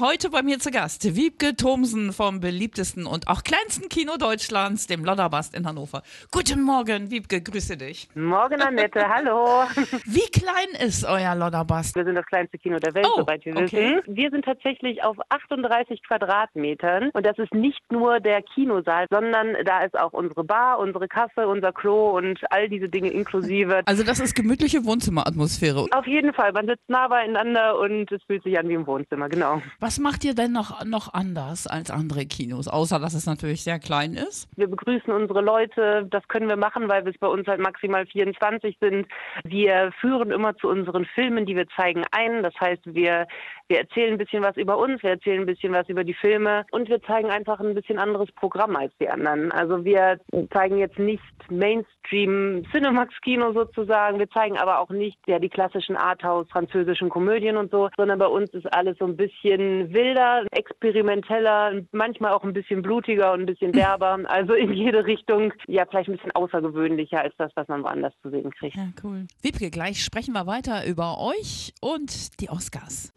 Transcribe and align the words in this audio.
Heute 0.00 0.30
bei 0.30 0.42
mir 0.44 0.60
zu 0.60 0.70
Gast 0.70 1.16
Wiebke 1.16 1.56
Thomsen 1.56 2.12
vom 2.12 2.38
beliebtesten 2.38 3.04
und 3.04 3.26
auch 3.26 3.42
kleinsten 3.42 3.88
Kino 3.88 4.16
Deutschlands, 4.16 4.86
dem 4.86 5.04
Lodderbast 5.04 5.56
in 5.56 5.66
Hannover. 5.66 6.04
Guten 6.30 6.62
Morgen, 6.62 7.10
Wiebke, 7.10 7.40
grüße 7.42 7.76
dich. 7.76 8.06
Morgen, 8.14 8.62
Annette, 8.62 9.08
hallo. 9.12 9.64
Wie 10.04 10.30
klein 10.30 10.86
ist 10.86 11.04
euer 11.04 11.34
Lodderbast? 11.34 11.96
Wir 11.96 12.04
sind 12.04 12.14
das 12.14 12.26
kleinste 12.26 12.58
Kino 12.58 12.78
der 12.78 12.94
Welt, 12.94 13.08
Oh, 13.12 13.22
soweit 13.22 13.44
wir 13.44 13.56
okay. 13.56 13.96
wissen. 14.06 14.16
Wir 14.16 14.30
sind 14.30 14.44
tatsächlich 14.44 15.02
auf 15.02 15.16
38 15.30 16.00
Quadratmetern 16.04 17.10
und 17.12 17.26
das 17.26 17.36
ist 17.36 17.52
nicht 17.52 17.82
nur 17.90 18.20
der 18.20 18.42
Kinosaal, 18.42 19.06
sondern 19.10 19.56
da 19.64 19.82
ist 19.82 19.98
auch 19.98 20.12
unsere 20.12 20.44
Bar, 20.44 20.78
unsere 20.78 21.08
Kasse, 21.08 21.48
unser 21.48 21.72
Klo 21.72 22.16
und 22.16 22.38
all 22.52 22.68
diese 22.68 22.88
Dinge 22.88 23.08
inklusive. 23.10 23.82
Also 23.86 24.04
das 24.04 24.20
ist 24.20 24.36
gemütliche 24.36 24.84
Wohnzimmeratmosphäre. 24.84 25.86
Auf 25.90 26.06
jeden 26.06 26.32
Fall, 26.34 26.52
man 26.52 26.66
sitzt 26.68 26.88
nah 26.88 27.08
beieinander 27.08 27.76
und 27.80 28.12
es 28.12 28.22
fühlt 28.28 28.44
sich 28.44 28.56
an 28.56 28.68
wie 28.68 28.74
im 28.74 28.86
Wohnzimmer, 28.86 29.28
genau. 29.28 29.60
Was 29.80 29.87
macht 29.96 30.24
ihr 30.24 30.34
denn 30.34 30.52
noch, 30.52 30.84
noch 30.84 31.14
anders 31.14 31.66
als 31.66 31.90
andere 31.90 32.26
Kinos, 32.26 32.68
außer 32.68 32.98
dass 32.98 33.14
es 33.14 33.24
natürlich 33.24 33.62
sehr 33.62 33.78
klein 33.78 34.12
ist? 34.12 34.46
Wir 34.56 34.68
begrüßen 34.68 35.10
unsere 35.10 35.40
Leute. 35.40 36.06
Das 36.10 36.28
können 36.28 36.48
wir 36.48 36.56
machen, 36.56 36.90
weil 36.90 37.06
wir 37.06 37.14
bei 37.18 37.28
uns 37.28 37.46
halt 37.46 37.60
maximal 37.60 38.04
24 38.04 38.76
sind. 38.80 39.06
Wir 39.44 39.90
führen 40.00 40.30
immer 40.30 40.54
zu 40.58 40.68
unseren 40.68 41.06
Filmen, 41.14 41.46
die 41.46 41.56
wir 41.56 41.66
zeigen, 41.68 42.04
ein. 42.10 42.42
Das 42.42 42.54
heißt, 42.60 42.82
wir, 42.84 43.26
wir 43.68 43.78
erzählen 43.78 44.12
ein 44.12 44.18
bisschen 44.18 44.42
was 44.42 44.56
über 44.56 44.76
uns, 44.76 45.02
wir 45.02 45.10
erzählen 45.10 45.40
ein 45.40 45.46
bisschen 45.46 45.72
was 45.72 45.88
über 45.88 46.04
die 46.04 46.14
Filme 46.14 46.66
und 46.70 46.88
wir 46.88 47.02
zeigen 47.02 47.30
einfach 47.30 47.60
ein 47.60 47.74
bisschen 47.74 47.98
anderes 47.98 48.30
Programm 48.32 48.76
als 48.76 48.92
die 49.00 49.08
anderen. 49.08 49.50
Also 49.52 49.84
wir 49.84 50.20
zeigen 50.52 50.78
jetzt 50.78 50.98
nicht 50.98 51.22
Mainstream 51.50 52.64
Cinemax-Kino 52.72 53.52
sozusagen. 53.52 54.18
Wir 54.18 54.28
zeigen 54.30 54.58
aber 54.58 54.80
auch 54.80 54.90
nicht 54.90 55.18
ja, 55.26 55.38
die 55.38 55.48
klassischen 55.48 55.96
Arthouse, 55.96 56.48
französischen 56.50 57.08
Komödien 57.08 57.56
und 57.56 57.70
so, 57.70 57.88
sondern 57.96 58.18
bei 58.18 58.26
uns 58.26 58.50
ist 58.50 58.66
alles 58.72 58.98
so 58.98 59.04
ein 59.04 59.16
bisschen 59.16 59.77
wilder, 59.92 60.44
experimenteller, 60.52 61.82
manchmal 61.92 62.32
auch 62.32 62.44
ein 62.44 62.52
bisschen 62.52 62.82
blutiger 62.82 63.32
und 63.32 63.40
ein 63.40 63.46
bisschen 63.46 63.72
derber. 63.72 64.18
Also 64.28 64.54
in 64.54 64.72
jede 64.72 65.04
Richtung, 65.04 65.52
ja, 65.66 65.84
vielleicht 65.86 66.08
ein 66.08 66.16
bisschen 66.16 66.32
außergewöhnlicher 66.32 67.20
als 67.20 67.34
das, 67.38 67.50
was 67.54 67.66
man 67.68 67.82
woanders 67.82 68.12
zu 68.22 68.30
sehen 68.30 68.50
kriegt. 68.50 68.76
Ja, 68.76 68.88
cool. 69.02 69.26
Wiebke, 69.42 69.70
gleich 69.70 70.04
sprechen 70.04 70.32
wir 70.32 70.46
weiter 70.46 70.86
über 70.86 71.18
euch 71.18 71.72
und 71.80 72.40
die 72.40 72.50
Oscars. 72.50 73.12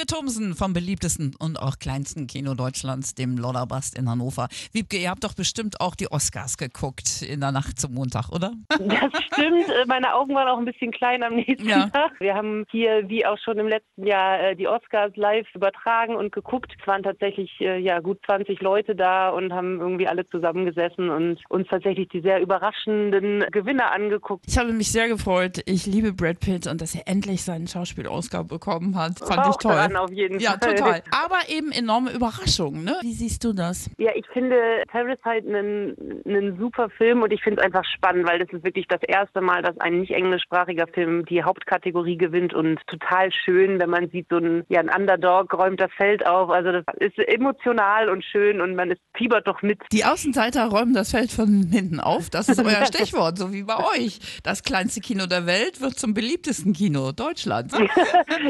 Wiebke 0.00 0.14
Thomsen 0.14 0.54
vom 0.54 0.72
beliebtesten 0.72 1.34
und 1.38 1.60
auch 1.60 1.78
kleinsten 1.78 2.26
Kino 2.26 2.54
Deutschlands, 2.54 3.14
dem 3.14 3.36
Lodderbast 3.36 3.98
in 3.98 4.08
Hannover. 4.08 4.48
Wiebke, 4.72 4.96
ihr 4.96 5.10
habt 5.10 5.24
doch 5.24 5.34
bestimmt 5.34 5.78
auch 5.82 5.94
die 5.94 6.10
Oscars 6.10 6.56
geguckt 6.56 7.20
in 7.20 7.40
der 7.40 7.52
Nacht 7.52 7.78
zum 7.78 7.92
Montag, 7.92 8.30
oder? 8.30 8.52
Das 8.70 8.78
stimmt. 9.24 9.68
Äh, 9.68 9.84
Meine 9.86 10.14
Augen 10.14 10.34
waren 10.34 10.48
auch 10.48 10.56
ein 10.58 10.64
bisschen 10.64 10.90
klein 10.90 11.22
am 11.22 11.34
nächsten 11.34 11.68
Ja. 11.68 11.90
Tag. 11.90 12.12
Wir 12.18 12.34
haben 12.34 12.64
hier, 12.70 13.10
wie 13.10 13.26
auch 13.26 13.36
schon 13.44 13.58
im 13.58 13.66
letzten 13.68 14.06
Jahr, 14.06 14.40
äh, 14.40 14.56
die 14.56 14.68
Oscars 14.68 15.14
live 15.16 15.46
übertragen 15.54 16.16
und 16.16 16.32
geguckt. 16.32 16.72
Es 16.80 16.86
waren 16.86 17.02
tatsächlich 17.02 17.50
äh, 17.60 17.78
ja 17.78 18.00
gut 18.00 18.20
20 18.24 18.58
Leute 18.62 18.94
da 18.96 19.28
und 19.28 19.52
haben 19.52 19.80
irgendwie 19.80 20.08
alle 20.08 20.26
zusammengesessen 20.26 21.10
und 21.10 21.40
uns 21.50 21.68
tatsächlich 21.68 22.08
die 22.08 22.22
sehr 22.22 22.40
überraschenden 22.40 23.44
Gewinner 23.50 23.92
angeguckt. 23.92 24.46
Ich 24.48 24.56
habe 24.56 24.72
mich 24.72 24.90
sehr 24.90 25.08
gefreut. 25.08 25.60
Ich 25.66 25.84
liebe 25.84 26.14
Brad 26.14 26.40
Pitt 26.40 26.66
und 26.66 26.80
dass 26.80 26.94
er 26.94 27.06
endlich 27.06 27.42
seinen 27.44 27.66
Schauspiel-Oscar 27.66 28.44
bekommen 28.44 28.96
hat. 28.96 29.18
Fand 29.18 29.46
ich 29.50 29.56
toll. 29.56 29.89
Daran 29.90 30.04
auf 30.04 30.12
jeden 30.12 30.40
Ja, 30.40 30.56
Fall. 30.60 30.74
total. 30.74 31.02
Aber 31.10 31.48
eben 31.48 31.72
enorme 31.72 32.12
Überraschung, 32.12 32.84
ne? 32.84 32.96
Wie 33.02 33.12
siehst 33.12 33.44
du 33.44 33.52
das? 33.52 33.90
Ja, 33.98 34.10
ich 34.14 34.26
finde 34.32 34.56
Parasite 34.88 35.46
einen, 35.48 36.22
einen 36.26 36.58
super 36.58 36.88
Film 36.90 37.22
und 37.22 37.32
ich 37.32 37.42
finde 37.42 37.60
es 37.60 37.66
einfach 37.66 37.84
spannend, 37.84 38.26
weil 38.28 38.38
das 38.38 38.48
ist 38.52 38.64
wirklich 38.64 38.86
das 38.88 39.02
erste 39.02 39.40
Mal, 39.40 39.62
dass 39.62 39.78
ein 39.80 40.00
nicht 40.00 40.12
englischsprachiger 40.12 40.86
Film 40.88 41.24
die 41.26 41.42
Hauptkategorie 41.42 42.16
gewinnt 42.16 42.54
und 42.54 42.80
total 42.86 43.30
schön, 43.32 43.80
wenn 43.80 43.90
man 43.90 44.08
sieht, 44.10 44.26
so 44.30 44.36
ein, 44.36 44.64
ja, 44.68 44.80
ein 44.80 44.90
Underdog 44.90 45.52
räumt 45.54 45.80
das 45.80 45.92
Feld 45.96 46.26
auf. 46.26 46.50
Also 46.50 46.72
das 46.72 46.84
ist 46.98 47.18
emotional 47.18 48.08
und 48.08 48.24
schön 48.24 48.60
und 48.60 48.74
man 48.74 48.90
ist 48.90 49.00
fiebert 49.14 49.46
doch 49.46 49.62
mit. 49.62 49.80
Die 49.92 50.04
Außenseiter 50.04 50.66
räumen 50.66 50.94
das 50.94 51.10
Feld 51.10 51.30
von 51.30 51.68
hinten 51.70 52.00
auf. 52.00 52.30
Das 52.30 52.48
ist 52.48 52.58
euer 52.58 52.84
Stichwort, 52.86 53.38
so 53.38 53.52
wie 53.52 53.62
bei 53.64 53.76
euch. 53.96 54.18
Das 54.42 54.62
kleinste 54.62 55.00
Kino 55.00 55.26
der 55.26 55.46
Welt 55.46 55.80
wird 55.80 55.98
zum 55.98 56.14
beliebtesten 56.14 56.72
Kino 56.72 57.12
Deutschlands. 57.12 57.74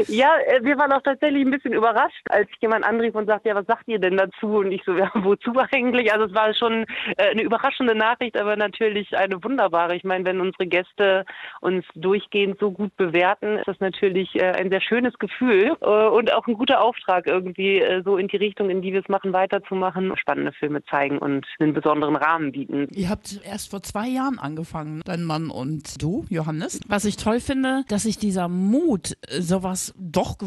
Ja, 0.09 0.35
äh, 0.47 0.63
wir 0.63 0.77
waren 0.79 0.93
auch 0.93 1.03
tatsächlich 1.03 1.30
ein 1.39 1.51
bisschen 1.51 1.73
überrascht, 1.73 2.27
als 2.29 2.49
jemand 2.61 2.85
anrief 2.85 3.15
und 3.15 3.27
sagte, 3.27 3.49
ja, 3.49 3.55
was 3.55 3.67
sagt 3.67 3.89
ihr 3.89 3.99
denn 3.99 4.17
dazu? 4.17 4.59
Und 4.59 4.73
ich 4.73 4.83
so, 4.85 4.93
ja, 4.95 5.11
wozu 5.15 5.53
eigentlich? 5.73 6.13
Also 6.13 6.27
es 6.27 6.35
war 6.35 6.53
schon 6.55 6.85
äh, 7.17 7.31
eine 7.31 7.43
überraschende 7.43 7.95
Nachricht, 7.95 8.37
aber 8.37 8.57
natürlich 8.57 9.17
eine 9.17 9.43
wunderbare. 9.43 9.97
Ich 9.97 10.05
meine, 10.05 10.25
wenn 10.25 10.41
unsere 10.41 10.67
Gäste 10.67 11.25
uns 11.61 11.85
durchgehend 11.95 12.59
so 12.59 12.71
gut 12.71 12.97
bewerten, 12.97 13.59
ist 13.59 13.69
das 13.69 13.81
natürlich 13.81 14.35
äh, 14.35 14.53
ein 14.53 14.71
sehr 14.71 14.81
schönes 14.81 15.19
Gefühl 15.19 15.77
äh, 15.81 15.87
und 15.87 16.33
auch 16.33 16.47
ein 16.47 16.55
guter 16.55 16.81
Auftrag, 16.83 17.27
irgendwie 17.27 17.83
so 18.05 18.17
in 18.17 18.29
die 18.29 18.37
Richtung, 18.37 18.71
in 18.71 18.83
die 18.83 18.93
wir 18.93 19.01
es 19.01 19.09
machen, 19.09 19.33
weiterzumachen, 19.33 20.17
spannende 20.17 20.53
Filme 20.53 20.85
zeigen 20.85 21.19
und 21.19 21.47
einen 21.59 21.75
besonderen 21.75 22.17
Rahmen 22.17 22.53
bieten. 22.53 22.89
Ihr 22.93 23.09
habt 23.09 23.41
erst 23.45 23.71
vor 23.71 23.83
zwei 23.83 24.09
Jahren 24.09 24.39
angefangen, 24.39 25.03
dein 25.05 25.25
Mann 25.25 25.51
und 25.51 26.03
du, 26.03 26.25
Johannes. 26.29 26.81
Was 26.89 27.05
ich 27.05 27.17
toll 27.17 27.41
finde, 27.41 27.85
dass 27.89 28.03
sich 28.03 28.19
dieser 28.19 28.49
Mut, 28.49 29.17
sowas 29.29 29.95
doch 29.99 30.39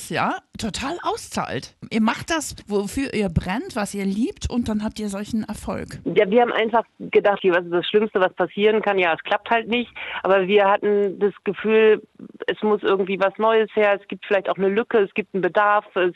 Gewagtes, 0.00 0.08
ja, 0.08 0.38
total 0.58 0.96
auszahlt. 1.02 1.74
Ihr 1.90 2.00
macht 2.00 2.30
das, 2.30 2.56
wofür 2.66 3.12
ihr 3.14 3.28
brennt, 3.28 3.74
was 3.76 3.94
ihr 3.94 4.04
liebt 4.04 4.50
und 4.50 4.68
dann 4.68 4.84
habt 4.84 4.98
ihr 4.98 5.08
solchen 5.08 5.44
Erfolg. 5.44 5.98
Ja, 6.04 6.28
wir 6.30 6.42
haben 6.42 6.52
einfach 6.52 6.84
gedacht, 6.98 7.40
was 7.44 7.64
ist 7.64 7.72
das 7.72 7.86
Schlimmste, 7.86 8.20
was 8.20 8.32
passieren 8.34 8.82
kann? 8.82 8.98
Ja, 8.98 9.14
es 9.14 9.22
klappt 9.22 9.50
halt 9.50 9.68
nicht. 9.68 9.90
Aber 10.22 10.46
wir 10.46 10.66
hatten 10.66 11.18
das 11.18 11.32
Gefühl, 11.44 12.02
es 12.46 12.60
muss 12.62 12.82
irgendwie 12.82 13.18
was 13.18 13.36
Neues 13.38 13.68
her. 13.74 13.98
Es 14.00 14.06
gibt 14.08 14.24
vielleicht 14.26 14.48
auch 14.48 14.56
eine 14.56 14.68
Lücke, 14.68 14.98
es 14.98 15.12
gibt 15.14 15.34
einen 15.34 15.42
Bedarf. 15.42 15.84
Es 15.96 16.14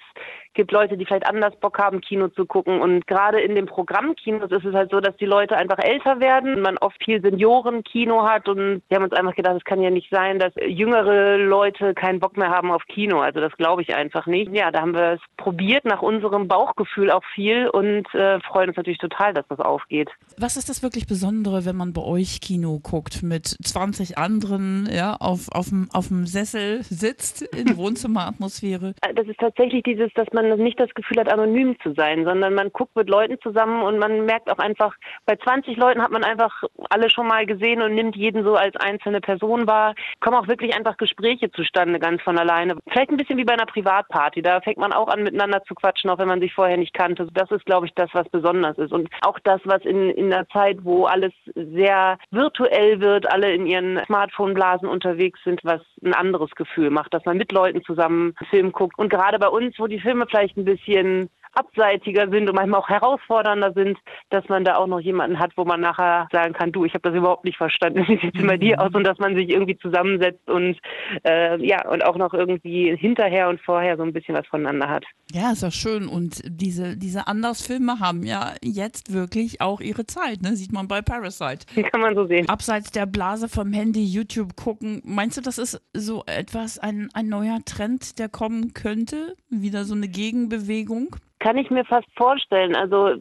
gibt 0.55 0.73
Leute, 0.73 0.97
die 0.97 1.05
vielleicht 1.05 1.27
anders 1.27 1.55
Bock 1.57 1.79
haben, 1.79 2.01
Kino 2.01 2.29
zu 2.29 2.47
gucken. 2.47 2.81
Und 2.81 3.07
gerade 3.07 3.41
in 3.41 3.55
den 3.55 3.67
Programmkinos 3.67 4.51
ist 4.51 4.65
es 4.65 4.75
halt 4.75 4.91
so, 4.91 5.01
dass 5.01 5.17
die 5.17 5.27
Leute 5.27 5.57
einfach 5.57 5.79
älter 5.79 6.21
werden. 6.21 6.61
Man 6.61 6.79
oft 6.79 7.03
viel 7.05 7.21
Seniorenkino 7.21 8.23
hat. 8.23 8.49
Und 8.49 8.83
wir 8.89 8.97
haben 8.97 9.05
uns 9.05 9.13
einfach 9.13 9.35
gedacht, 9.35 9.57
es 9.57 9.65
kann 9.65 9.83
ja 9.83 9.91
nicht 9.91 10.11
sein, 10.11 10.39
dass 10.39 10.53
jüngere 10.67 11.37
Leute 11.39 11.95
keinen 11.95 12.21
Bock 12.21 12.37
mehr 12.37 12.51
haben 12.51 12.71
auf 12.71 12.85
Kino. 12.87 13.21
Also 13.21 13.41
das 13.41 13.53
glaube 13.57 13.83
ich 13.83 13.95
einfach 13.95 14.27
nicht. 14.27 14.53
Ja, 14.55 14.71
da 14.71 14.81
haben 14.81 14.95
wir 14.95 15.15
es 15.15 15.21
probiert, 15.37 15.85
nach 15.85 16.03
unserem 16.03 16.49
Bauchgefühl 16.49 17.11
auch 17.11 17.25
viel 17.35 17.69
und 17.69 18.13
äh, 18.15 18.41
freuen 18.41 18.69
uns 18.69 18.77
natürlich 18.77 18.99
total, 18.99 19.35
dass 19.35 19.47
das 19.49 19.61
aufgeht. 19.61 20.11
Was 20.39 20.57
ist 20.57 20.69
das 20.69 20.83
wirklich 20.83 21.07
Besondere, 21.07 21.65
wenn 21.65 21.77
man 21.77 21.93
bei 21.93 22.03
euch 22.03 22.41
Kino 22.41 22.81
guckt, 22.83 23.23
mit 23.23 23.47
20 23.47 24.19
anderen, 24.19 24.89
ja, 24.93 25.17
auf, 25.17 25.49
auf, 25.53 25.69
dem, 25.69 25.89
auf 25.93 26.09
dem 26.09 26.27
Sessel 26.27 26.83
sitzt, 26.83 27.43
in 27.43 27.77
Wohnzimmeratmosphäre? 27.77 28.95
Das 29.15 29.27
ist 29.27 29.39
tatsächlich 29.39 29.83
dieses, 29.83 30.13
dass 30.15 30.27
man 30.33 30.44
nicht 30.57 30.81
das 30.81 30.93
Gefühl 30.95 31.19
hat, 31.19 31.33
anonym 31.33 31.77
zu 31.81 31.95
sein, 31.95 32.25
sondern 32.25 32.55
man 32.55 32.73
guckt 32.73 32.97
mit 32.97 33.09
Leuten 33.09 33.39
zusammen 33.41 33.83
und 33.83 33.99
man 33.99 34.25
merkt 34.25 34.51
auch 34.51 34.59
einfach, 34.59 34.95
bei 35.27 35.37
20 35.37 35.77
Leuten 35.77 36.03
hat 36.03 36.11
man 36.11 36.25
einfach 36.25 36.63
alle 36.91 37.11
schon 37.11 37.27
mal 37.27 37.47
gesehen 37.47 37.83
und 37.83 37.95
nimmt 37.95 38.17
jeden 38.17 38.45
so 38.45 38.57
als 38.57 38.77
einzelne 38.77 39.21
Person 39.21 39.67
wahr. 39.67 39.95
Kommen 40.21 40.37
auch 40.37 40.49
wirklich 40.49 40.75
einfach 40.75 40.97
Gespräche 40.97 41.51
zustande, 41.51 41.99
ganz 41.99 42.23
von 42.23 42.39
alleine. 42.39 42.77
Vielleicht 42.89 43.11
ein 43.11 43.17
bisschen 43.17 43.39
wie 43.39 43.45
bei 43.45 43.55
einer 43.55 43.67
Privatparty. 43.67 44.43
Da 44.43 44.61
fängt 44.61 44.79
man 44.79 44.93
auch 44.93 45.09
an, 45.09 45.23
miteinander 45.23 45.63
zu 45.65 45.75
quatschen, 45.75 46.11
auch 46.11 46.19
wenn 46.19 46.29
man 46.29 46.41
sich 46.41 46.55
vorher 46.55 46.77
nicht 46.77 46.95
kannte. 46.95 47.27
Das 47.33 47.51
ist, 47.51 47.67
glaube 47.67 47.87
ich, 47.87 47.95
das, 47.95 48.11
was 48.13 48.29
besonders 48.29 48.79
ist. 48.79 48.93
Und 48.93 49.09
auch 49.23 49.39
das, 49.41 49.61
was 49.65 49.83
in, 49.85 50.11
in 50.11 50.33
einer 50.33 50.49
Zeit, 50.49 50.79
wo 50.83 51.05
alles 51.07 51.33
sehr 51.55 52.19
virtuell 52.31 53.01
wird, 53.01 53.31
alle 53.31 53.53
in 53.53 53.67
ihren 53.67 54.03
Smartphone-Blasen 54.07 54.89
unterwegs 54.89 55.41
sind, 55.45 55.61
was 55.65 55.81
ein 56.05 56.15
anderes 56.15 56.51
Gefühl 56.55 56.91
macht, 56.91 57.15
dass 57.15 57.25
man 57.25 57.37
mit 57.37 57.53
Leuten 57.53 57.83
zusammen 57.85 58.35
Film 58.51 58.73
guckt. 58.73 58.99
Und 58.99 59.09
gerade 59.09 59.39
bei 59.39 59.49
uns, 59.49 59.79
wo 59.79 59.87
die 59.87 60.01
Filme 60.01 60.27
vielleicht 60.35 60.57
ein 60.57 60.65
bisschen 60.65 61.31
abseitiger 61.55 62.29
sind 62.31 62.49
und 62.49 62.57
manchmal 62.57 62.81
auch 62.81 62.89
herausfordernder 62.89 63.73
sind, 63.73 63.99
dass 64.31 64.49
man 64.49 64.65
da 64.65 64.77
auch 64.77 64.87
noch 64.87 65.01
jemanden 65.01 65.39
hat, 65.39 65.53
wo 65.57 65.65
man 65.65 65.81
nachher 65.81 66.29
sagen 66.33 66.53
kann, 66.53 66.73
du, 66.73 66.85
ich 66.85 66.95
habe 66.95 67.09
das 67.09 67.17
überhaupt 67.17 67.45
nicht 67.45 67.57
verstanden, 67.57 68.05
wie 68.09 68.19
sieht 68.19 68.37
es 68.37 68.47
bei 68.47 68.57
dir 68.57 68.81
aus 68.81 68.95
und 68.95 69.05
dass 69.05 69.19
man 69.19 69.35
sich 69.35 69.51
irgendwie 69.51 69.79
zusammensetzt 69.79 70.49
und 70.49 70.79
äh, 71.25 71.65
ja 71.65 71.89
und 71.89 72.05
auch 72.05 72.17
noch 72.17 72.35
irgendwie 72.35 72.97
hinterher 72.97 73.49
und 73.49 73.61
vorher 73.61 73.97
so 73.97 74.03
ein 74.03 74.13
bisschen 74.13 74.35
was 74.35 74.47
voneinander 74.47 74.89
hat. 74.89 75.05
Ja, 75.33 75.53
ist 75.53 75.63
ja 75.63 75.71
schön. 75.71 76.07
Und 76.07 76.43
diese, 76.47 76.97
diese 76.97 77.27
Andersfilme 77.27 78.01
haben 78.01 78.23
ja 78.23 78.53
jetzt 78.63 79.13
wirklich 79.13 79.61
auch 79.61 79.81
ihre 79.81 80.07
Zeit, 80.07 80.43
ne? 80.43 80.55
Sieht 80.57 80.73
man 80.73 80.89
bei 80.89 81.03
Parasite. 81.03 81.67
Kann 81.91 82.01
man 82.01 82.15
so 82.15 82.27
sehen. 82.27 82.49
Abseits 82.49 82.91
der 82.91 83.07
Blase 83.07 83.49
vom 83.49 83.73
Handy, 83.73 84.05
YouTube 84.05 84.57
gucken, 84.57 85.03
meinst 85.05 85.37
du, 85.37 85.41
das 85.41 85.59
ist 85.59 85.81
so 85.93 86.25
etwas, 86.27 86.79
ein, 86.79 87.09
ein 87.15 87.29
neuer 87.29 87.59
Trend, 87.65 88.19
der 88.19 88.29
kommen 88.29 88.75
könnte? 88.75 89.37
Wieder 89.49 89.85
so 89.85 89.95
eine 89.95 90.09
Gegenbewegung? 90.09 91.17
Kann 91.45 91.59
ich 91.59 91.69
mir 91.71 91.85
fast 91.85 92.09
vorstellen. 92.17 92.75
Also 92.75 93.17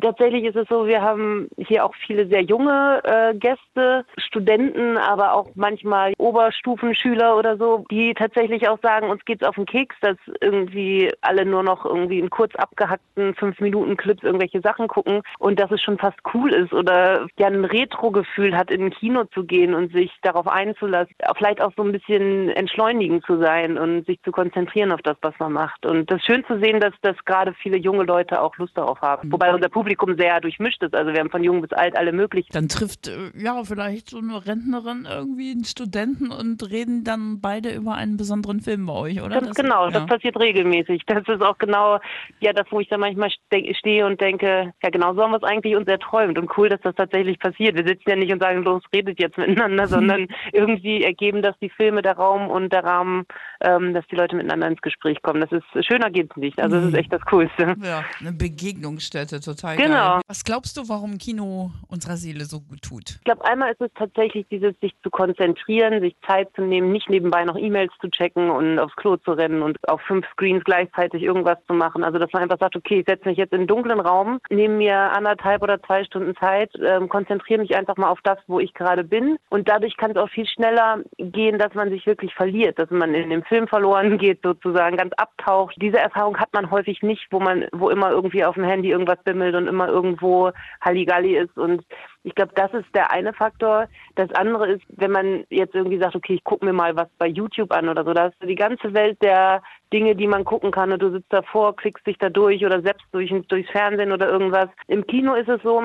Tatsächlich 0.00 0.44
ist 0.44 0.56
es 0.56 0.68
so, 0.68 0.86
wir 0.86 1.02
haben 1.02 1.48
hier 1.56 1.84
auch 1.84 1.94
viele 2.06 2.26
sehr 2.28 2.42
junge 2.42 3.00
äh, 3.04 3.34
Gäste, 3.34 4.04
Studenten, 4.16 4.96
aber 4.96 5.32
auch 5.32 5.48
manchmal 5.54 6.12
Oberstufenschüler 6.18 7.36
oder 7.36 7.56
so, 7.56 7.84
die 7.90 8.14
tatsächlich 8.14 8.68
auch 8.68 8.78
sagen, 8.80 9.10
uns 9.10 9.24
geht's 9.24 9.42
auf 9.42 9.56
den 9.56 9.66
Keks, 9.66 9.96
dass 10.00 10.16
irgendwie 10.40 11.10
alle 11.20 11.44
nur 11.44 11.62
noch 11.62 11.84
irgendwie 11.84 12.20
in 12.20 12.30
kurz 12.30 12.54
abgehackten 12.54 13.34
fünf 13.34 13.58
Minuten 13.60 13.96
Clips 13.96 14.22
irgendwelche 14.22 14.60
Sachen 14.60 14.86
gucken 14.86 15.22
und 15.38 15.58
dass 15.58 15.70
es 15.70 15.82
schon 15.82 15.98
fast 15.98 16.18
cool 16.32 16.52
ist 16.52 16.72
oder 16.72 17.26
ja 17.38 17.48
ein 17.48 17.64
Retro-Gefühl 17.64 18.56
hat, 18.56 18.70
in 18.70 18.86
ein 18.86 18.90
Kino 18.90 19.24
zu 19.24 19.44
gehen 19.44 19.74
und 19.74 19.92
sich 19.92 20.12
darauf 20.22 20.46
einzulassen, 20.46 21.14
vielleicht 21.36 21.60
auch 21.60 21.72
so 21.76 21.82
ein 21.82 21.92
bisschen 21.92 22.50
entschleunigend 22.50 23.24
zu 23.24 23.38
sein 23.38 23.78
und 23.78 24.06
sich 24.06 24.20
zu 24.22 24.30
konzentrieren 24.30 24.92
auf 24.92 25.02
das, 25.02 25.16
was 25.22 25.34
man 25.38 25.52
macht. 25.52 25.84
Und 25.86 26.10
das 26.10 26.18
ist 26.18 26.26
schön 26.26 26.44
zu 26.46 26.58
sehen, 26.60 26.80
dass 26.80 26.94
das 27.02 27.16
gerade 27.24 27.52
viele 27.54 27.78
junge 27.78 28.04
Leute 28.04 28.40
auch 28.40 28.56
Lust 28.58 28.76
darauf 28.76 29.00
haben. 29.00 29.32
Wobei 29.32 29.52
unser 29.52 29.68
Publikum 29.68 29.87
sehr 30.16 30.40
durchmischt 30.40 30.82
ist. 30.82 30.94
Also 30.94 31.12
wir 31.12 31.20
haben 31.20 31.30
von 31.30 31.44
jung 31.44 31.60
bis 31.60 31.72
alt 31.72 31.96
alle 31.96 32.12
möglichen. 32.12 32.52
Dann 32.52 32.68
trifft 32.68 33.08
äh, 33.08 33.30
ja 33.36 33.62
vielleicht 33.64 34.10
so 34.10 34.18
eine 34.18 34.46
Rentnerin 34.46 35.06
irgendwie 35.08 35.52
einen 35.52 35.64
Studenten 35.64 36.30
und 36.30 36.68
reden 36.70 37.04
dann 37.04 37.40
beide 37.40 37.74
über 37.74 37.94
einen 37.94 38.16
besonderen 38.16 38.60
Film 38.60 38.86
bei 38.86 38.92
euch, 38.92 39.22
oder? 39.22 39.40
Ganz 39.40 39.48
das, 39.48 39.56
genau, 39.56 39.86
ja. 39.86 39.90
das 39.90 40.06
passiert 40.06 40.38
regelmäßig. 40.38 41.02
Das 41.06 41.26
ist 41.26 41.42
auch 41.42 41.58
genau 41.58 41.98
ja 42.40 42.52
das, 42.52 42.66
wo 42.70 42.80
ich 42.80 42.88
dann 42.88 43.00
manchmal 43.00 43.30
stehe 43.30 44.06
und 44.06 44.20
denke, 44.20 44.72
ja 44.82 44.90
genau 44.90 45.14
so 45.14 45.22
haben 45.22 45.32
wir 45.32 45.38
es 45.38 45.42
eigentlich 45.42 45.74
uns 45.76 45.88
erträumt 45.88 46.38
und 46.38 46.50
cool, 46.56 46.68
dass 46.68 46.80
das 46.82 46.94
tatsächlich 46.94 47.38
passiert. 47.38 47.76
Wir 47.76 47.86
sitzen 47.86 48.08
ja 48.08 48.16
nicht 48.16 48.32
und 48.32 48.40
sagen, 48.40 48.62
los, 48.62 48.82
redet 48.92 49.20
jetzt 49.20 49.38
miteinander, 49.38 49.86
sondern 49.88 50.28
irgendwie 50.52 51.02
ergeben 51.02 51.42
das 51.42 51.56
die 51.60 51.70
Filme, 51.70 52.02
der 52.02 52.16
Raum 52.16 52.48
und 52.48 52.72
der 52.72 52.84
Rahmen, 52.84 53.24
ähm, 53.60 53.94
dass 53.94 54.06
die 54.08 54.16
Leute 54.16 54.36
miteinander 54.36 54.68
ins 54.68 54.80
Gespräch 54.80 55.22
kommen. 55.22 55.40
Das 55.40 55.52
ist 55.52 55.86
schöner 55.86 56.10
geht's 56.10 56.36
nicht. 56.36 56.60
Also 56.60 56.76
das 56.76 56.86
ist 56.86 56.92
mhm. 56.92 56.98
echt 56.98 57.12
das 57.12 57.22
Coolste. 57.22 57.76
Ja, 57.82 58.04
eine 58.20 58.32
Begegnungsstätte, 58.32 59.40
total 59.40 59.76
genau. 59.78 60.14
Geil. 60.14 60.20
Was 60.28 60.44
glaubst 60.44 60.76
du, 60.76 60.88
warum 60.88 61.18
Kino 61.18 61.70
unserer 61.88 62.16
Seele 62.16 62.44
so 62.44 62.60
gut 62.60 62.82
tut? 62.82 63.10
Ich 63.10 63.24
glaube, 63.24 63.44
einmal 63.44 63.72
ist 63.72 63.80
es 63.80 63.90
tatsächlich 63.94 64.46
dieses, 64.50 64.74
sich 64.80 64.94
zu 65.02 65.10
konzentrieren, 65.10 66.00
sich 66.00 66.16
Zeit 66.26 66.48
zu 66.54 66.62
nehmen, 66.62 66.92
nicht 66.92 67.08
nebenbei 67.08 67.44
noch 67.44 67.56
E-Mails 67.56 67.92
zu 68.00 68.08
checken 68.08 68.50
und 68.50 68.78
aufs 68.78 68.96
Klo 68.96 69.16
zu 69.16 69.32
rennen 69.32 69.62
und 69.62 69.76
auf 69.88 70.00
fünf 70.02 70.26
Screens 70.32 70.64
gleichzeitig 70.64 71.22
irgendwas 71.22 71.58
zu 71.66 71.74
machen. 71.74 72.04
Also 72.04 72.18
dass 72.18 72.32
man 72.32 72.42
einfach 72.42 72.58
sagt, 72.58 72.76
okay, 72.76 73.00
ich 73.00 73.06
setze 73.06 73.28
mich 73.28 73.38
jetzt 73.38 73.52
in 73.52 73.60
einen 73.60 73.66
dunklen 73.66 74.00
Raum, 74.00 74.38
nehme 74.50 74.76
mir 74.76 74.96
anderthalb 74.96 75.62
oder 75.62 75.80
zwei 75.82 76.04
Stunden 76.04 76.34
Zeit, 76.36 76.70
ähm, 76.84 77.08
konzentriere 77.08 77.60
mich 77.60 77.76
einfach 77.76 77.96
mal 77.96 78.10
auf 78.10 78.20
das, 78.22 78.38
wo 78.46 78.60
ich 78.60 78.74
gerade 78.74 79.04
bin. 79.04 79.36
Und 79.50 79.68
dadurch 79.68 79.96
kann 79.96 80.10
es 80.10 80.16
auch 80.16 80.30
viel 80.30 80.46
schneller 80.46 80.98
gehen, 81.18 81.58
dass 81.58 81.74
man 81.74 81.90
sich 81.90 82.06
wirklich 82.06 82.34
verliert, 82.34 82.78
dass 82.78 82.90
man 82.90 83.14
in 83.14 83.30
dem 83.30 83.44
Film 83.44 83.68
verloren 83.68 84.18
geht, 84.18 84.40
sozusagen 84.42 84.96
ganz 84.96 85.12
abtaucht. 85.16 85.76
Diese 85.80 85.98
Erfahrung 85.98 86.36
hat 86.38 86.52
man 86.52 86.70
häufig 86.70 87.02
nicht, 87.02 87.26
wo 87.30 87.40
man, 87.40 87.66
wo 87.72 87.90
immer 87.90 88.10
irgendwie 88.10 88.44
auf 88.44 88.54
dem 88.54 88.64
Handy 88.64 88.90
irgendwas 88.90 89.22
bimmelt 89.24 89.54
und 89.54 89.67
immer 89.68 89.88
irgendwo 89.88 90.50
Halligalli 90.80 91.36
ist. 91.36 91.56
Und 91.56 91.84
ich 92.24 92.34
glaube, 92.34 92.52
das 92.54 92.72
ist 92.74 92.86
der 92.94 93.10
eine 93.10 93.32
Faktor. 93.32 93.88
Das 94.16 94.30
andere 94.32 94.72
ist, 94.72 94.82
wenn 94.88 95.12
man 95.12 95.44
jetzt 95.50 95.74
irgendwie 95.74 95.98
sagt, 95.98 96.16
okay, 96.16 96.34
ich 96.34 96.44
gucke 96.44 96.64
mir 96.64 96.72
mal 96.72 96.96
was 96.96 97.08
bei 97.18 97.28
YouTube 97.28 97.72
an 97.72 97.88
oder 97.88 98.04
so, 98.04 98.12
da 98.12 98.24
hast 98.24 98.42
du 98.42 98.46
die 98.46 98.54
ganze 98.54 98.92
Welt 98.94 99.22
der 99.22 99.62
Dinge, 99.92 100.16
die 100.16 100.26
man 100.26 100.44
gucken 100.44 100.70
kann 100.70 100.92
und 100.92 101.00
du 101.00 101.10
sitzt 101.10 101.32
davor, 101.32 101.76
klickst 101.76 102.06
dich 102.06 102.18
da 102.18 102.28
durch 102.28 102.64
oder 102.64 102.82
selbst 102.82 103.06
durch, 103.12 103.32
durchs 103.48 103.70
Fernsehen 103.70 104.12
oder 104.12 104.28
irgendwas. 104.28 104.68
Im 104.86 105.06
Kino 105.06 105.34
ist 105.34 105.48
es 105.48 105.62
so, 105.62 105.82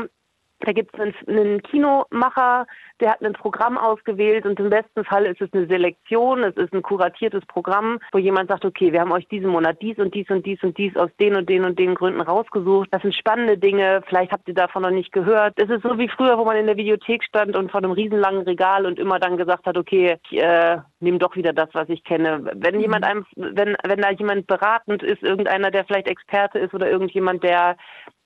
da 0.66 0.72
gibt 0.72 0.98
es 0.98 1.28
einen, 1.28 1.62
Kinomacher, 1.64 2.66
der 3.00 3.12
hat 3.12 3.22
ein 3.22 3.34
Programm 3.34 3.78
ausgewählt 3.78 4.46
und 4.46 4.60
im 4.60 4.70
besten 4.70 5.04
Fall 5.04 5.26
ist 5.26 5.42
es 5.42 5.52
eine 5.54 5.68
Selektion, 5.68 6.44
es 6.44 6.56
ist 6.56 6.74
ein 6.74 6.82
kuratiertes 6.82 7.46
Programm, 7.48 8.00
wo 8.12 8.18
jemand 8.18 8.50
sagt, 8.50 8.66
okay, 8.66 8.92
wir 8.92 9.02
haben 9.02 9.12
euch 9.12 9.28
diesen 9.28 9.50
Monat 9.50 9.82
dies 9.82 9.98
und 9.98 10.14
dies 10.14 10.30
und 10.30 10.46
dies 10.46 10.62
und 10.64 10.78
dies 10.78 10.96
aus 10.96 11.10
den 11.20 11.36
und 11.36 11.50
den 11.50 11.66
und 11.66 11.78
den 11.80 11.96
Gründen 11.96 12.22
rausgesucht. 12.22 12.90
Das 12.92 13.02
sind 13.02 13.16
spannende 13.16 13.58
Dinge, 13.58 14.02
vielleicht 14.08 14.32
habt 14.32 14.48
ihr 14.48 14.54
davon 14.54 14.84
noch 14.84 14.92
nicht 14.92 15.12
gehört. 15.12 15.54
Es 15.58 15.70
ist 15.70 15.84
so 15.84 15.98
wie 15.98 16.10
früher, 16.10 16.38
wo 16.38 16.46
man 16.46 16.58
in 16.58 16.68
der 16.68 16.78
Videothek 16.78 17.24
stand 17.24 17.56
und 17.56 17.72
vor 17.72 17.80
einem 17.80 17.92
riesenlangen 17.92 18.44
Regal 18.44 18.86
und 18.86 19.00
immer 19.00 19.20
dann 19.20 19.38
gesagt 19.38 19.66
hat, 19.66 19.78
okay, 19.78 20.18
ich 20.30 20.42
äh, 20.42 20.78
nehme 21.00 21.20
doch 21.20 21.36
wieder 21.36 21.54
das, 21.54 21.70
was 21.74 21.90
ich 21.90 22.04
kenne. 22.04 22.52
Wenn 22.56 22.80
jemand 22.80 23.04
mhm. 23.04 23.12
einem, 23.12 23.26
wenn, 23.36 23.76
wenn 23.84 24.02
da 24.02 24.12
jemand 24.12 24.48
beratend 24.48 25.04
ist, 25.04 25.22
irgendeiner, 25.24 25.72
der 25.72 25.86
vielleicht 25.86 26.08
Experte 26.08 26.60
ist 26.60 26.74
oder 26.74 26.90
irgendjemand, 26.90 27.44
der 27.44 27.76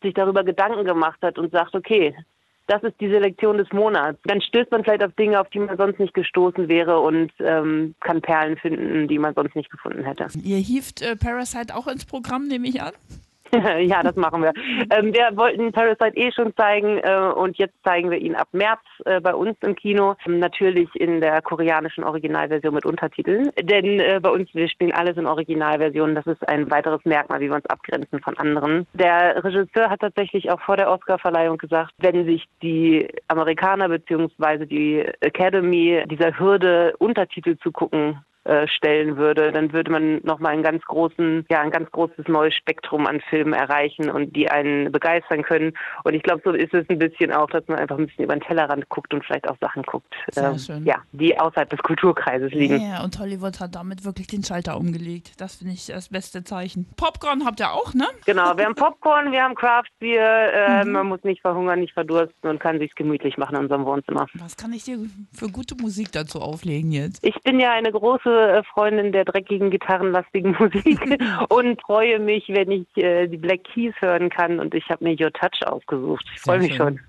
sich 0.02 0.14
darüber 0.14 0.44
Gedanken 0.44 0.86
gemacht 0.86 1.20
hat 1.22 1.38
und 1.38 1.52
sagt, 1.52 1.76
okay, 1.76 2.16
das 2.68 2.84
ist 2.84 3.00
die 3.00 3.10
Selektion 3.10 3.58
des 3.58 3.72
Monats. 3.72 4.20
Dann 4.26 4.42
stößt 4.42 4.72
man 4.72 4.84
vielleicht 4.84 5.04
auf 5.04 5.14
Dinge, 5.14 5.40
auf 5.40 5.50
die 5.50 5.60
man 5.60 5.78
sonst 5.78 6.00
nicht 6.00 6.14
gestoßen 6.14 6.68
wäre 6.68 7.00
und 7.00 7.32
ähm, 7.40 7.96
kann 8.02 8.22
Perlen 8.22 8.58
finden, 8.58 9.08
die 9.08 9.18
man 9.18 9.34
sonst 9.34 9.56
nicht 9.56 9.72
gefunden 9.72 10.04
hätte. 10.04 10.28
Ihr 10.44 10.58
hieft 10.58 11.02
äh, 11.02 11.16
Parasite 11.16 11.76
auch 11.76 11.88
ins 11.88 12.06
Programm, 12.06 12.48
nehme 12.48 12.68
ich 12.68 12.82
an? 12.82 12.94
ja, 13.80 14.04
das 14.04 14.16
machen 14.16 14.42
wir. 14.42 14.54
Ähm, 14.92 15.14
wir 15.14 15.36
wollten 15.36 15.72
Parasite 15.72 16.16
eh 16.16 16.32
schon 16.32 16.56
zeigen 16.56 17.00
äh, 17.00 17.32
und 17.36 17.58
jetzt 17.58 17.76
zeigen 17.84 18.10
wir 18.12 18.18
ihn 18.18 18.36
ab 18.36 18.48
März 18.52 18.82
äh, 19.06 19.20
bei 19.20 19.34
uns 19.34 19.58
im 19.62 19.76
Kino. 19.76 20.16
Ähm, 20.26 20.40
natürlich 20.40 20.90
in 20.96 21.22
der 21.22 21.42
koreanischen 21.42 22.04
Originalversion 22.04 22.74
mit 22.74 22.86
Untertiteln. 22.86 23.52
Denn 23.62 24.00
äh, 24.00 24.20
bei 24.22 24.30
uns, 24.30 24.54
wir 24.54 24.70
spielen 24.70 24.94
alles 24.94 25.18
in 25.18 25.26
Originalversion. 25.26 26.16
Das 26.16 26.28
ist 26.28 26.48
ein 26.48 26.70
weiteres 26.70 27.04
Merkmal, 27.06 27.40
wie 27.40 27.50
wir 27.50 27.56
uns 27.56 27.66
abgrenzen 27.68 28.20
von 28.22 28.38
anderen. 28.38 28.88
Der 28.94 29.44
Regisseur 29.44 29.90
hat 29.90 30.02
tatsächlich 30.02 30.50
auch 30.52 30.62
vor 30.62 30.78
der 30.78 30.92
Oscarverleihung 30.92 31.58
gesagt, 31.58 31.94
wenn 32.00 32.26
sich 32.26 32.46
die 32.62 33.08
Amerikaner 33.28 33.90
bzw. 33.90 34.66
die 34.66 35.06
Academy 35.22 36.04
dieser 36.08 36.38
Hürde, 36.38 36.94
Untertitel 37.00 37.58
zu 37.58 37.72
gucken, 37.72 38.20
äh, 38.48 38.66
stellen 38.70 39.18
würde, 39.18 39.52
dann 39.52 39.74
würde 39.74 39.92
man 39.92 40.22
nochmal 40.24 40.54
einen 40.54 40.64
ganz 40.64 40.82
großen, 40.86 41.46
ja, 41.50 41.60
ein 41.60 41.70
ganz 41.70 41.92
großes 41.92 42.30
neues 42.30 42.54
Spektrum 42.56 43.06
an 43.06 43.20
Filmen 43.30 43.52
erreichen 43.52 44.10
und 44.10 44.38
die 44.38 44.50
einen 44.50 44.90
begeistern 44.90 45.44
können. 45.44 45.74
Und 46.06 46.14
ich 46.14 46.24
glaube, 46.24 46.42
so 46.46 46.52
ist 46.52 46.74
es 46.74 46.90
ein 46.90 46.98
bisschen 46.98 47.34
auch, 47.34 47.50
dass 47.50 47.68
man 47.68 47.78
einfach 47.78 47.98
ein 47.98 48.08
bisschen 48.08 48.24
über 48.24 48.34
den 48.34 48.42
Tellerrand 48.42 48.88
guckt 48.88 49.14
und 49.14 49.26
vielleicht 49.26 49.50
auch 49.50 49.58
Sachen 49.60 49.84
guckt, 49.84 50.16
äh, 50.38 50.54
ja, 50.86 50.96
die 51.12 51.38
außerhalb 51.38 51.70
des 51.70 51.80
Kulturkreises 51.80 52.54
liegen. 52.54 52.80
Ja, 52.80 53.04
und 53.04 53.20
Hollywood 53.20 53.60
hat 53.60 53.76
damit 53.76 54.06
wirklich 54.06 54.28
den 54.28 54.44
Schalter 54.44 54.78
umgelegt. 54.78 55.34
Das 55.42 55.58
finde 55.58 55.74
ich 55.74 55.88
das 55.88 56.08
beste 56.08 56.46
Zeichen. 56.46 56.88
Popcorn 56.96 57.44
habt 57.46 57.60
ihr 57.60 57.74
auch, 57.74 57.94
ne? 57.94 58.08
Genau, 58.26 58.58
wir 58.58 58.64
haben 58.64 58.76
Popcorn, 58.76 59.34
wir 59.34 59.44
haben 59.44 59.56
Craftbier, 59.56 60.22
äh, 60.22 60.86
mhm. 60.86 60.92
man 60.94 61.08
muss 61.08 61.24
nicht 61.26 61.42
verhungern, 61.42 61.82
nicht 61.82 61.94
verdursten 61.94 62.50
und 62.50 62.62
kann 62.62 62.80
sich 62.80 62.96
gemütlich 62.96 63.38
machen 63.38 63.58
in 63.58 63.64
unserem 63.64 63.86
Wohnzimmer. 63.86 64.26
Was 64.36 64.56
kann 64.56 64.72
ich 64.72 64.86
dir 64.86 65.00
für 65.34 65.50
gute 65.50 65.76
Musik 65.76 66.14
dazu 66.14 66.40
auflegen 66.40 66.94
jetzt? 66.94 67.26
Ich 67.26 67.36
bin 67.42 67.60
ja 67.60 67.74
eine 67.74 67.92
große 67.92 68.37
äh, 68.38 68.64
Freundin 68.64 69.12
der 69.12 69.26
dreckigen, 69.26 69.70
gitarrenlastigen 69.70 70.56
Musik 70.60 71.00
und 71.50 71.82
freue 71.82 72.20
mich, 72.20 72.46
wenn 72.50 72.72
ich 72.72 72.88
äh, 72.98 73.28
die 73.28 73.38
Black 73.38 73.64
Keys 73.64 73.94
hören 74.00 74.30
kann. 74.30 74.60
Und 74.60 74.74
ich 74.74 74.88
habe 74.90 75.04
mir 75.04 75.16
Your 75.20 75.32
Touch 75.32 75.66
ausgesucht. 75.66 76.26
Ich 76.34 76.42
freue 76.42 76.60
mich 76.60 76.76
schon. 76.76 77.00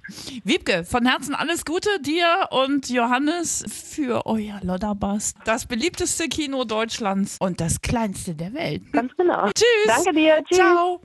Wiebke, 0.44 0.84
von 0.84 1.06
Herzen 1.06 1.34
alles 1.34 1.64
Gute 1.64 1.90
dir 2.00 2.48
und 2.50 2.88
Johannes 2.88 3.64
für 3.94 4.26
euer 4.26 4.60
Lodderbass. 4.62 5.34
Das 5.44 5.66
beliebteste 5.66 6.28
Kino 6.28 6.64
Deutschlands 6.64 7.38
und 7.40 7.60
das 7.60 7.80
kleinste 7.80 8.34
der 8.34 8.52
Welt. 8.54 8.82
Ganz 8.92 9.14
genau. 9.16 9.46
Tschüss. 9.54 9.86
Danke 9.86 10.12
dir. 10.12 10.42
Tschüss. 10.44 10.58
Ciao. 10.58 11.00